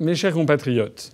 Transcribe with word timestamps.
Mes 0.00 0.16
chers 0.16 0.32
compatriotes, 0.32 1.12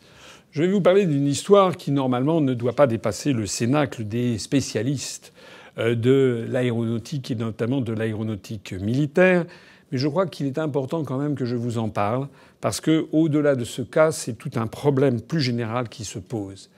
je 0.53 0.63
vais 0.63 0.73
vous 0.73 0.81
parler 0.81 1.05
d'une 1.05 1.27
histoire 1.27 1.77
qui 1.77 1.91
normalement 1.91 2.41
ne 2.41 2.55
doit 2.55 2.73
pas 2.73 2.87
dépasser 2.87 3.35
le 3.35 3.45
cénacle 3.45 4.05
des 4.05 4.39
spécialistes 4.39 5.35
euh, 5.77 5.95
de 5.95 6.47
l'aéronautique 6.49 7.31
et 7.31 7.35
notamment 7.35 7.83
de 7.83 7.93
l'aéronautique 7.93 8.73
militaire. 8.73 9.45
Mais 9.93 9.99
je 9.99 10.09
crois 10.09 10.25
qu'il 10.27 10.47
est 10.47 10.57
important 10.57 11.05
quand 11.05 11.19
même 11.19 11.35
que 11.35 11.45
je 11.45 11.57
vous 11.57 11.77
en 11.77 11.91
parle 11.91 12.27
parce 12.63 12.81
que, 12.81 13.07
au-delà 13.13 13.55
de 13.55 13.65
ce 13.65 13.83
cas, 13.83 14.13
c'est 14.13 14.33
tout 14.33 14.53
un 14.55 14.67
problème 14.67 15.21
plus 15.21 15.43
général 15.43 15.91
qui 15.91 16.07
se 16.07 16.19
pose. 16.19 16.71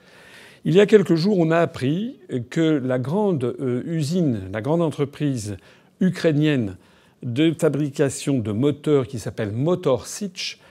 Il 0.65 0.73
y 0.73 0.81
a 0.81 0.85
quelques 0.85 1.15
jours, 1.15 1.39
on 1.39 1.51
a 1.51 1.59
appris 1.59 2.19
que 2.49 2.81
la 2.83 2.99
grande 2.99 3.55
euh, 3.61 3.81
usine, 3.85 4.41
la 4.51 4.59
grande 4.59 4.81
entreprise 4.81 5.55
ukrainienne 6.01 6.75
de 7.21 7.55
fabrication 7.57 8.39
de 8.39 8.51
moteurs 8.51 9.07
qui 9.07 9.19
s'appelle 9.19 9.53
Motor 9.53 10.05
Sich 10.05 10.59
euh, 10.59 10.62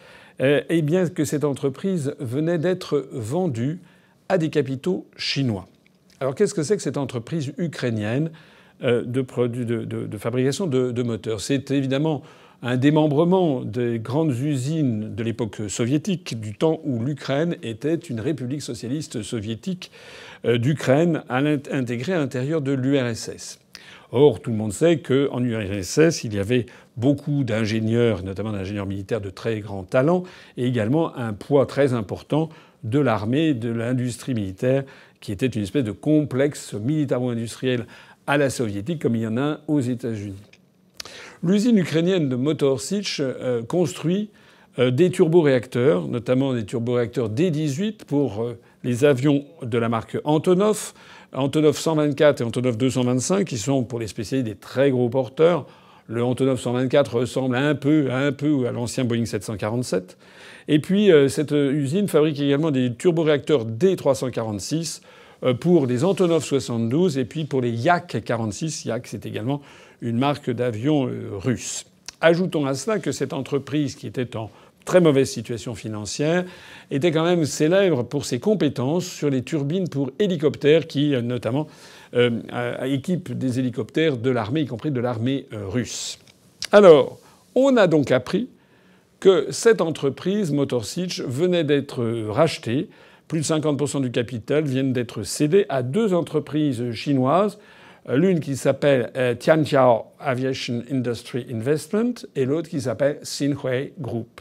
eh 0.42 0.82
bien 0.82 1.08
que 1.08 1.24
cette 1.24 1.44
entreprise 1.44 2.14
venait 2.18 2.58
d'être 2.58 3.08
vendue 3.12 3.80
à 4.28 4.38
des 4.38 4.50
capitaux 4.50 5.06
chinois. 5.16 5.68
Alors 6.20 6.34
qu'est-ce 6.34 6.54
que 6.54 6.62
c'est 6.62 6.76
que 6.76 6.82
cette 6.82 6.98
entreprise 6.98 7.52
ukrainienne 7.58 8.30
euh, 8.82 9.02
de, 9.02 9.22
de, 10.06 10.18
fabrication 10.18 10.66
de, 10.66 11.02
moteurs? 11.02 11.40
C'est 11.40 11.70
évidemment 11.70 12.22
un 12.62 12.76
démembrement 12.76 13.62
des 13.62 13.98
grandes 13.98 14.30
usines 14.30 15.14
de 15.14 15.22
l'époque 15.24 15.62
soviétique, 15.68 16.40
du 16.40 16.54
temps 16.54 16.80
où 16.84 17.02
l'Ukraine 17.02 17.56
était 17.62 17.96
une 17.96 18.20
république 18.20 18.62
socialiste 18.62 19.22
soviétique 19.22 19.90
euh, 20.44 20.58
d'Ukraine 20.58 21.24
intégrée 21.28 22.14
à 22.14 22.18
l'intérieur 22.18 22.62
de 22.62 22.72
l'URSS. 22.72 23.58
Or, 24.12 24.40
tout 24.40 24.50
le 24.50 24.56
monde 24.56 24.74
sait 24.74 24.98
qu'en 24.98 25.42
URSS, 25.42 26.24
il 26.24 26.34
y 26.34 26.38
avait 26.38 26.66
beaucoup 26.98 27.44
d'ingénieurs, 27.44 28.22
notamment 28.22 28.52
d'ingénieurs 28.52 28.86
militaires 28.86 29.22
de 29.22 29.30
très 29.30 29.60
grand 29.60 29.84
talent, 29.84 30.24
et 30.58 30.66
également 30.66 31.16
un 31.16 31.32
poids 31.32 31.64
très 31.64 31.94
important 31.94 32.50
de 32.84 32.98
l'armée, 32.98 33.54
de 33.54 33.70
l'industrie 33.70 34.34
militaire, 34.34 34.84
qui 35.20 35.32
était 35.32 35.46
une 35.46 35.62
espèce 35.62 35.84
de 35.84 35.92
complexe 35.92 36.74
militaro-industriel 36.74 37.86
à 38.26 38.36
la 38.36 38.50
soviétique, 38.50 39.00
comme 39.00 39.16
il 39.16 39.22
y 39.22 39.26
en 39.26 39.38
a 39.38 39.60
aux 39.66 39.80
États-Unis. 39.80 40.36
L'usine 41.42 41.78
ukrainienne 41.78 42.28
de 42.28 42.36
Motor 42.36 42.80
Sich 42.80 43.18
euh, 43.20 43.62
construit 43.62 44.30
euh, 44.78 44.90
des 44.90 45.10
turboréacteurs, 45.10 46.06
notamment 46.06 46.54
des 46.54 46.64
turboréacteurs 46.64 47.28
D-18 47.28 48.04
pour 48.04 48.42
euh, 48.42 48.58
les 48.84 49.04
avions 49.04 49.44
de 49.62 49.78
la 49.78 49.88
marque 49.88 50.18
Antonov, 50.24 50.92
Antonov 51.34 51.78
124 51.78 52.40
et 52.40 52.44
Antonov 52.44 52.76
225, 52.76 53.46
qui 53.46 53.56
sont 53.56 53.84
pour 53.84 53.98
les 53.98 54.06
spécialistes 54.06 54.48
des 54.48 54.54
très 54.54 54.90
gros 54.90 55.08
porteurs. 55.08 55.66
Le 56.06 56.22
Antonov 56.22 56.60
124 56.60 57.14
ressemble 57.14 57.56
un 57.56 57.74
peu, 57.74 58.12
un 58.12 58.32
peu 58.32 58.66
à 58.66 58.72
l'ancien 58.72 59.04
Boeing 59.04 59.24
747. 59.24 60.18
Et 60.68 60.78
puis 60.78 61.10
euh, 61.10 61.28
cette 61.28 61.52
usine 61.52 62.08
fabrique 62.08 62.38
également 62.38 62.70
des 62.70 62.94
turboréacteurs 62.94 63.64
D346 63.64 65.00
euh, 65.44 65.54
pour 65.54 65.86
les 65.86 66.04
Antonov 66.04 66.44
72 66.44 67.16
et 67.16 67.24
puis 67.24 67.44
pour 67.44 67.62
les 67.62 67.70
Yak 67.70 68.22
46. 68.22 68.84
Yak, 68.84 69.06
c'est 69.06 69.24
également 69.24 69.62
une 70.02 70.18
marque 70.18 70.50
d'avion 70.50 71.06
euh, 71.06 71.30
russe. 71.32 71.86
Ajoutons 72.20 72.66
à 72.66 72.74
cela 72.74 72.98
que 72.98 73.10
cette 73.10 73.32
entreprise 73.32 73.94
qui 73.94 74.06
était 74.06 74.36
en 74.36 74.50
très 74.84 75.00
mauvaise 75.00 75.30
situation 75.30 75.74
financière, 75.74 76.44
était 76.90 77.10
quand 77.10 77.24
même 77.24 77.44
célèbre 77.44 78.02
pour 78.02 78.24
ses 78.24 78.40
compétences 78.40 79.06
sur 79.06 79.30
les 79.30 79.42
turbines 79.42 79.88
pour 79.88 80.10
hélicoptères 80.18 80.86
qui, 80.86 81.14
euh, 81.14 81.22
notamment, 81.22 81.66
euh, 82.14 82.30
équipent 82.84 83.32
des 83.32 83.58
hélicoptères 83.58 84.16
de 84.16 84.30
l'armée, 84.30 84.62
y 84.62 84.66
compris 84.66 84.90
de 84.90 85.00
l'armée 85.00 85.46
euh, 85.52 85.66
russe. 85.66 86.18
Alors, 86.70 87.18
on 87.54 87.76
a 87.76 87.86
donc 87.86 88.10
appris 88.10 88.48
que 89.20 89.46
cette 89.50 89.80
entreprise, 89.80 90.52
Motorsich, 90.52 91.20
venait 91.20 91.64
d'être 91.64 92.04
rachetée. 92.28 92.88
Plus 93.28 93.40
de 93.40 93.44
50% 93.44 94.02
du 94.02 94.10
capital 94.10 94.64
viennent 94.64 94.92
d'être 94.92 95.22
cédés 95.22 95.64
à 95.68 95.82
deux 95.82 96.12
entreprises 96.12 96.90
chinoises, 96.92 97.58
l'une 98.08 98.40
qui 98.40 98.56
s'appelle 98.56 99.12
Tianjiao 99.38 100.06
Aviation 100.18 100.82
Industry 100.90 101.46
Investment 101.52 102.14
et 102.34 102.44
l'autre 102.44 102.68
qui 102.68 102.80
s'appelle 102.80 103.20
Xinhui 103.22 103.92
Group. 104.00 104.40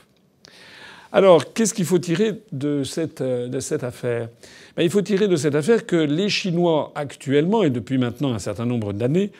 Alors, 1.14 1.54
qu'est-ce 1.54 1.74
qu'il 1.74 1.86
faut 1.86 2.00
tirer 2.00 2.42
de 2.54 2.84
cette, 2.84 3.22
euh, 3.22 3.50
affaire? 3.82 4.30
Ben, 4.78 4.84
Il 4.84 4.90
faut 4.90 5.02
tirer 5.02 5.28
de 5.28 5.36
cette 5.36 5.56
affaire 5.56 5.86
que 5.86 5.98
les 5.98 6.30
Chinois 6.30 6.92
actuellement, 6.96 7.64
et 7.64 7.70
depuis 7.70 7.98
maintenant 7.98 8.34
un 8.34 8.40
certain 8.40 8.66
nombre 8.66 8.94
d'années, 8.94 9.32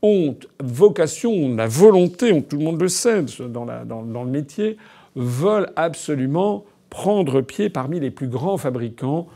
ont 0.00 0.36
vocation, 0.60 1.54
la 1.54 1.66
volonté, 1.66 2.42
tout 2.42 2.56
le 2.56 2.64
monde 2.64 2.80
le 2.80 2.88
sait 2.88 3.24
dans, 3.40 3.66
dans 3.84 4.24
le 4.24 4.30
métier, 4.30 4.76
veulent 5.16 5.70
absolument 5.76 6.64
prendre 6.88 7.42
pied 7.42 7.68
parmi 7.68 8.00
les 8.00 8.10
plus 8.10 8.28
grands 8.28 8.56
fabricants 8.56 9.26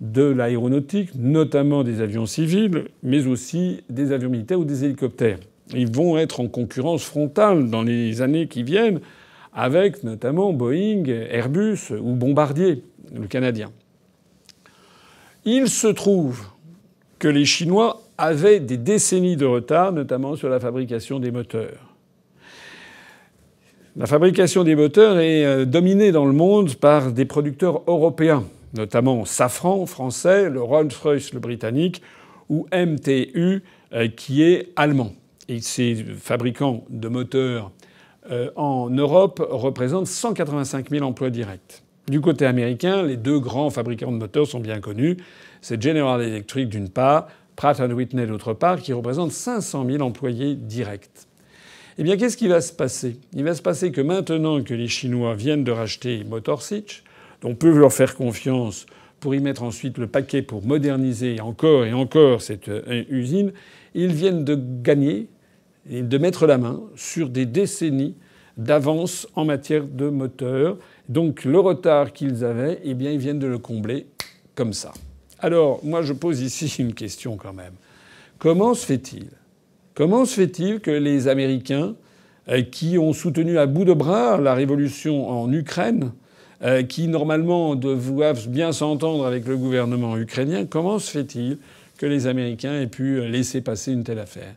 de 0.00 0.22
l'aéronautique, 0.22 1.10
notamment 1.14 1.82
des 1.82 2.00
avions 2.00 2.26
civils, 2.26 2.84
mais 3.02 3.26
aussi 3.26 3.82
des 3.90 4.12
avions 4.12 4.30
militaires 4.30 4.60
ou 4.60 4.64
des 4.64 4.84
hélicoptères. 4.84 5.38
Ils 5.74 5.90
vont 5.90 6.16
être 6.16 6.40
en 6.40 6.48
concurrence 6.48 7.04
frontale 7.04 7.68
dans 7.68 7.82
les 7.82 8.22
années 8.22 8.46
qui 8.46 8.62
viennent 8.62 9.00
avec 9.56 10.04
notamment 10.04 10.52
Boeing, 10.52 11.04
Airbus 11.06 11.90
ou 11.90 12.14
Bombardier, 12.14 12.84
le 13.12 13.26
Canadien. 13.26 13.72
Il 15.46 15.68
se 15.68 15.86
trouve 15.86 16.44
que 17.18 17.26
les 17.26 17.46
Chinois 17.46 18.02
avaient 18.18 18.60
des 18.60 18.76
décennies 18.76 19.36
de 19.36 19.46
retard, 19.46 19.92
notamment 19.92 20.36
sur 20.36 20.50
la 20.50 20.60
fabrication 20.60 21.18
des 21.18 21.30
moteurs. 21.30 21.94
La 23.96 24.04
fabrication 24.04 24.62
des 24.62 24.76
moteurs 24.76 25.18
est 25.18 25.44
euh, 25.46 25.64
dominée 25.64 26.12
dans 26.12 26.26
le 26.26 26.34
monde 26.34 26.74
par 26.74 27.12
des 27.12 27.24
producteurs 27.24 27.82
européens, 27.86 28.44
notamment 28.74 29.24
Safran 29.24 29.86
français, 29.86 30.50
le 30.50 30.60
Rolls-Royce 30.60 31.32
le 31.32 31.40
britannique 31.40 32.02
ou 32.50 32.66
MTU 32.74 33.62
euh, 33.94 34.08
qui 34.08 34.42
est 34.42 34.68
allemand. 34.76 35.14
Et 35.48 35.60
ces 35.60 35.94
fabricants 35.94 36.84
de 36.90 37.08
moteurs 37.08 37.70
en 38.56 38.90
Europe 38.90 39.44
représente 39.48 40.06
185 40.06 40.90
000 40.90 41.04
emplois 41.04 41.30
directs. 41.30 41.82
Du 42.08 42.20
côté 42.20 42.46
américain, 42.46 43.02
les 43.02 43.16
deux 43.16 43.40
grands 43.40 43.70
fabricants 43.70 44.12
de 44.12 44.16
moteurs 44.16 44.46
sont 44.46 44.60
bien 44.60 44.80
connus. 44.80 45.16
C'est 45.60 45.82
General 45.82 46.22
Electric 46.22 46.68
d'une 46.68 46.88
part, 46.88 47.26
Pratt 47.56 47.80
Whitney 47.80 48.26
d'autre 48.26 48.52
part, 48.52 48.80
qui 48.80 48.92
représentent 48.92 49.32
500 49.32 49.84
000 49.90 50.02
employés 50.02 50.54
directs. 50.54 51.26
Eh 51.98 52.04
bien, 52.04 52.16
qu'est-ce 52.16 52.36
qui 52.36 52.46
va 52.46 52.60
se 52.60 52.72
passer? 52.72 53.16
Il 53.32 53.42
va 53.42 53.54
se 53.54 53.62
passer 53.62 53.90
que 53.90 54.00
maintenant 54.00 54.62
que 54.62 54.74
les 54.74 54.86
Chinois 54.86 55.34
viennent 55.34 55.64
de 55.64 55.72
racheter 55.72 56.22
Motor 56.24 56.62
Sich, 56.62 57.02
on 57.42 57.54
peut 57.54 57.76
leur 57.76 57.92
faire 57.92 58.14
confiance 58.14 58.86
pour 59.18 59.34
y 59.34 59.40
mettre 59.40 59.62
ensuite 59.62 59.98
le 59.98 60.06
paquet 60.06 60.42
pour 60.42 60.64
moderniser 60.64 61.40
encore 61.40 61.86
et 61.86 61.92
encore 61.92 62.42
cette 62.42 62.68
euh, 62.68 63.02
usine, 63.08 63.52
ils 63.94 64.12
viennent 64.12 64.44
de 64.44 64.54
gagner 64.54 65.28
de 65.90 66.18
mettre 66.18 66.46
la 66.46 66.58
main 66.58 66.80
sur 66.96 67.28
des 67.28 67.46
décennies 67.46 68.16
d'avance 68.56 69.28
en 69.34 69.44
matière 69.44 69.84
de 69.84 70.08
moteur. 70.08 70.78
Donc 71.08 71.44
le 71.44 71.58
retard 71.58 72.12
qu'ils 72.12 72.44
avaient, 72.44 72.80
eh 72.84 72.94
bien, 72.94 73.12
ils 73.12 73.18
viennent 73.18 73.38
de 73.38 73.46
le 73.46 73.58
combler 73.58 74.06
comme 74.54 74.72
ça. 74.72 74.92
Alors, 75.38 75.80
moi, 75.84 76.02
je 76.02 76.12
pose 76.12 76.40
ici 76.40 76.74
une 76.78 76.94
question 76.94 77.36
quand 77.36 77.52
même. 77.52 77.74
Comment 78.38 78.74
se 78.74 78.86
fait-il 78.86 79.28
Comment 79.94 80.24
se 80.24 80.34
fait-il 80.34 80.80
que 80.80 80.90
les 80.90 81.28
Américains, 81.28 81.94
euh, 82.48 82.62
qui 82.62 82.98
ont 82.98 83.12
soutenu 83.12 83.58
à 83.58 83.66
bout 83.66 83.84
de 83.84 83.94
bras 83.94 84.38
la 84.38 84.54
révolution 84.54 85.28
en 85.28 85.50
Ukraine, 85.52 86.12
euh, 86.62 86.82
qui 86.82 87.08
normalement 87.08 87.74
doivent 87.76 88.48
bien 88.48 88.72
s'entendre 88.72 89.26
avec 89.26 89.46
le 89.46 89.56
gouvernement 89.56 90.16
ukrainien, 90.16 90.64
comment 90.64 90.98
se 90.98 91.10
fait-il 91.10 91.58
que 91.98 92.06
les 92.06 92.26
Américains 92.26 92.80
aient 92.80 92.86
pu 92.86 93.26
laisser 93.26 93.60
passer 93.60 93.92
une 93.92 94.04
telle 94.04 94.18
affaire? 94.18 94.54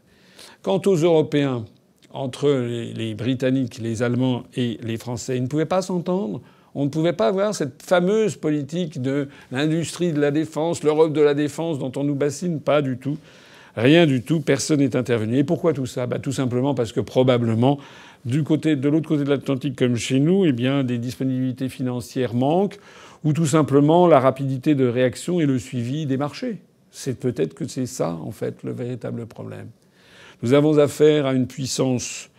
Quant 0.62 0.82
aux 0.86 0.96
Européens, 0.96 1.64
entre 2.12 2.50
les, 2.50 3.14
Britanniques, 3.14 3.78
les 3.78 4.04
Allemands 4.04 4.44
et 4.56 4.78
les 4.84 4.98
Français, 4.98 5.38
ils 5.38 5.44
ne 5.44 5.48
pouvaient 5.48 5.66
pas 5.66 5.82
s'entendre. 5.82 6.42
On 6.76 6.84
ne 6.84 6.90
pouvait 6.90 7.14
pas 7.14 7.28
avoir 7.28 7.56
cette 7.56 7.82
fameuse 7.82 8.36
politique 8.36 9.02
de 9.02 9.30
l'industrie 9.52 10.12
de 10.12 10.20
la 10.20 10.32
défense, 10.32 10.84
l'Europe 10.84 11.14
de 11.14 11.22
la 11.22 11.34
défense 11.34 11.80
dont 11.80 11.92
on 11.96 12.04
nous 12.04 12.16
bassine. 12.16 12.60
Pas 12.60 12.82
du 12.82 12.98
tout. 12.98 13.18
Rien 13.78 14.06
du 14.06 14.22
tout. 14.22 14.42
Personne 14.42 14.80
n'est 14.80 14.98
intervenu. 14.98 15.38
Et 15.38 15.44
pourquoi 15.46 15.72
tout 15.72 15.86
ça? 15.86 16.08
Bah, 16.08 16.20
Tout 16.20 16.34
simplement 16.34 16.76
parce 16.76 16.92
que 16.92 17.00
probablement, 17.00 17.80
du 18.26 18.44
côté, 18.44 18.76
de 18.76 18.90
l'autre 18.90 19.08
côté 19.08 19.24
de 19.24 19.30
l'Atlantique 19.30 19.78
comme 19.78 19.96
chez 19.96 20.20
nous, 20.20 20.46
eh 20.46 20.52
bien, 20.52 20.84
des 20.84 20.98
disponibilités 20.98 21.70
financières 21.70 22.34
manquent, 22.34 22.80
ou 23.24 23.32
tout 23.32 23.46
simplement 23.46 24.08
la 24.08 24.20
rapidité 24.20 24.76
de 24.76 24.86
réaction 24.86 25.40
et 25.40 25.46
le 25.46 25.58
suivi 25.58 26.06
des 26.06 26.18
marchés. 26.18 26.58
C'est 26.92 27.18
peut-être 27.18 27.54
que 27.54 27.68
c'est 27.68 27.86
ça, 27.86 28.14
en 28.14 28.32
fait, 28.32 28.64
le 28.64 28.74
véritable 28.74 29.26
problème. 29.26 29.68
Nous 30.42 30.54
avons 30.54 30.78
affaire 30.78 31.26
à 31.26 31.34
une 31.34 31.48
puissance 31.48 32.30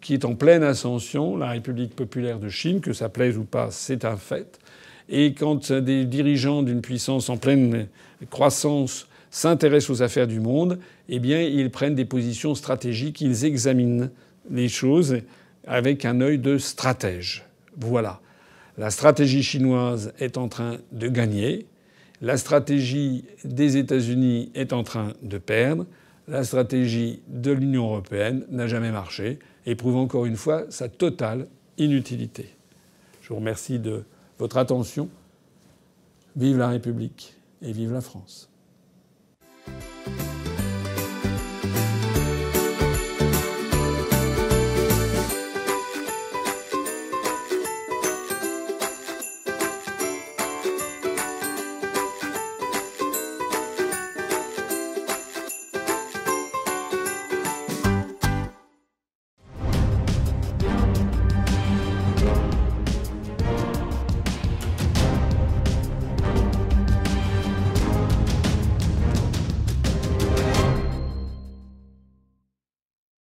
qui 0.00 0.14
est 0.14 0.24
en 0.24 0.34
pleine 0.34 0.62
ascension, 0.62 1.36
la 1.36 1.50
République 1.50 1.94
populaire 1.94 2.38
de 2.38 2.48
Chine, 2.48 2.80
que 2.80 2.94
ça 2.94 3.10
plaise 3.10 3.36
ou 3.36 3.44
pas, 3.44 3.68
c'est 3.70 4.06
un 4.06 4.16
fait. 4.16 4.58
Et 5.10 5.34
quand 5.34 5.70
des 5.70 6.06
dirigeants 6.06 6.62
d'une 6.62 6.80
puissance 6.80 7.28
en 7.28 7.36
pleine 7.36 7.88
croissance 8.30 9.08
s'intéressent 9.30 9.90
aux 9.90 10.02
affaires 10.02 10.26
du 10.26 10.40
monde, 10.40 10.78
eh 11.10 11.18
bien, 11.18 11.42
ils 11.42 11.70
prennent 11.70 11.94
des 11.94 12.06
positions 12.06 12.54
stratégiques, 12.54 13.20
ils 13.20 13.44
examinent 13.44 14.10
les 14.50 14.68
choses 14.68 15.18
avec 15.66 16.06
un 16.06 16.22
œil 16.22 16.38
de 16.38 16.56
stratège. 16.56 17.44
Voilà. 17.76 18.20
La 18.78 18.90
stratégie 18.90 19.42
chinoise 19.42 20.14
est 20.18 20.38
en 20.38 20.48
train 20.48 20.78
de 20.92 21.08
gagner. 21.08 21.66
La 22.22 22.38
stratégie 22.38 23.24
des 23.44 23.76
États-Unis 23.76 24.50
est 24.54 24.72
en 24.72 24.82
train 24.82 25.12
de 25.22 25.36
perdre. 25.36 25.84
La 26.30 26.44
stratégie 26.44 27.22
de 27.26 27.50
l'Union 27.50 27.86
européenne 27.86 28.46
n'a 28.50 28.68
jamais 28.68 28.92
marché 28.92 29.40
et 29.66 29.74
prouve 29.74 29.96
encore 29.96 30.26
une 30.26 30.36
fois 30.36 30.64
sa 30.70 30.88
totale 30.88 31.48
inutilité. 31.76 32.54
Je 33.20 33.30
vous 33.30 33.36
remercie 33.36 33.80
de 33.80 34.04
votre 34.38 34.56
attention. 34.56 35.08
Vive 36.36 36.56
la 36.56 36.68
République 36.68 37.34
et 37.62 37.72
vive 37.72 37.92
la 37.92 38.00
France. 38.00 38.49